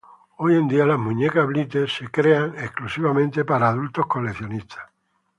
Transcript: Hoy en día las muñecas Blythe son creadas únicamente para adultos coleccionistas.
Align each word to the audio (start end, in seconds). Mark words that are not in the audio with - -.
Hoy 0.37 0.55
en 0.55 0.67
día 0.67 0.87
las 0.87 0.97
muñecas 0.97 1.45
Blythe 1.45 1.87
son 1.87 2.07
creadas 2.07 2.71
únicamente 2.83 3.45
para 3.45 3.69
adultos 3.69 4.07
coleccionistas. 4.07 4.83